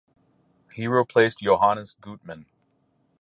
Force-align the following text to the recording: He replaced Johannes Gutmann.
He 0.73 0.87
replaced 0.87 1.41
Johannes 1.41 1.93
Gutmann. 2.01 2.47